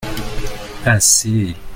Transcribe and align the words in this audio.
assez. 0.85 1.55